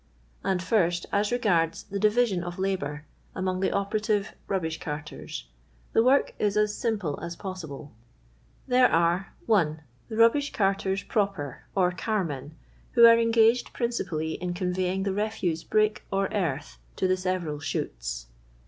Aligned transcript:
And 0.43 0.63
first, 0.63 1.05
as 1.11 1.31
regards 1.31 1.83
the 1.83 1.99
divmon 1.99 2.41
of 2.41 2.57
labour 2.57 3.05
among 3.35 3.59
the 3.59 3.71
operative 3.71 4.33
rubbish 4.47 4.79
carters, 4.79 5.45
the 5.93 6.03
work 6.03 6.33
is 6.39 6.57
as 6.57 6.73
simple 6.75 7.19
as 7.21 7.35
possible. 7.35 7.93
'1 8.65 8.79
here 8.79 8.87
arc— 8.87 9.27
1. 9.45 9.81
The 10.09 10.15
RtiUiish 10.15 10.53
Curtcrs 10.53 11.07
proper, 11.07 11.65
or 11.75 11.91
"carmen," 11.91 12.55
who 12.93 13.05
are 13.05 13.19
engaged 13.19 13.73
priucipaily 13.75 14.39
in 14.39 14.55
conveying 14.55 15.03
the 15.03 15.13
refuse 15.13 15.63
brick 15.63 16.03
or 16.11 16.25
earth 16.33 16.79
to 16.95 17.07
the 17.07 17.15
several 17.15 17.59
shoots. 17.59 18.25